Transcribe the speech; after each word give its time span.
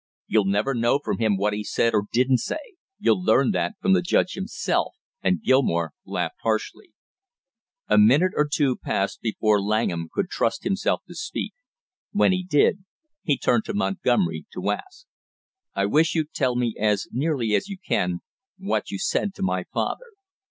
"You'll 0.25 0.45
never 0.47 0.73
know 0.73 0.97
from 0.97 1.19
him 1.19 1.37
what 1.37 1.53
he 1.53 1.63
said 1.63 1.93
or 1.93 2.05
didn't 2.11 2.39
say 2.39 2.73
you'll 2.97 3.23
learn 3.23 3.51
that 3.51 3.75
from 3.79 3.93
the 3.93 4.01
judge 4.01 4.33
himself," 4.33 4.95
and 5.21 5.43
Gilmore 5.43 5.93
laughed 6.07 6.37
harshly. 6.41 6.93
A 7.87 7.99
minute 7.99 8.31
or 8.35 8.49
two 8.51 8.75
passed 8.77 9.21
before 9.21 9.61
Langham 9.61 10.09
could 10.11 10.27
trust 10.31 10.63
himself 10.63 11.01
to 11.07 11.13
speak. 11.13 11.53
When 12.13 12.31
he 12.31 12.43
did, 12.43 12.83
he 13.21 13.37
turned 13.37 13.65
to 13.65 13.75
Montgomery 13.75 14.47
to 14.53 14.71
ask: 14.71 15.05
"I 15.75 15.85
wish 15.85 16.15
you'd 16.15 16.33
tell 16.33 16.55
me 16.55 16.73
as 16.79 17.05
nearly 17.11 17.53
as 17.53 17.69
you 17.69 17.77
can 17.77 18.21
what 18.57 18.89
you 18.89 18.97
said 18.97 19.35
to 19.35 19.43
my 19.43 19.65
father?" 19.71 20.09